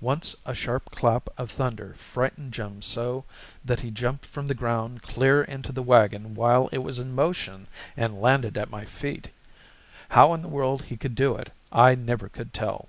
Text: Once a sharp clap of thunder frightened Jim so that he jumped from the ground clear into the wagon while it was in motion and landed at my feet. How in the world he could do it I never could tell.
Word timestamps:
Once 0.00 0.36
a 0.46 0.54
sharp 0.54 0.92
clap 0.92 1.28
of 1.36 1.50
thunder 1.50 1.92
frightened 1.94 2.52
Jim 2.52 2.80
so 2.80 3.24
that 3.64 3.80
he 3.80 3.90
jumped 3.90 4.24
from 4.24 4.46
the 4.46 4.54
ground 4.54 5.02
clear 5.02 5.42
into 5.42 5.72
the 5.72 5.82
wagon 5.82 6.36
while 6.36 6.68
it 6.68 6.78
was 6.78 7.00
in 7.00 7.12
motion 7.12 7.66
and 7.96 8.20
landed 8.20 8.56
at 8.56 8.70
my 8.70 8.84
feet. 8.84 9.28
How 10.10 10.32
in 10.34 10.42
the 10.42 10.48
world 10.48 10.82
he 10.82 10.96
could 10.96 11.16
do 11.16 11.34
it 11.34 11.50
I 11.72 11.96
never 11.96 12.28
could 12.28 12.54
tell. 12.54 12.86